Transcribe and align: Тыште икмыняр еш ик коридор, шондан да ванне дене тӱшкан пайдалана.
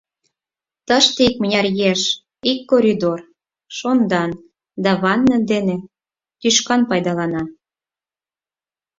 Тыште 0.87 1.21
икмыняр 1.29 1.65
еш 1.91 2.01
ик 2.51 2.59
коридор, 2.71 3.19
шондан 3.77 4.31
да 4.83 4.91
ванне 5.01 5.37
дене 5.51 5.75
тӱшкан 6.39 6.81
пайдалана. 6.89 7.43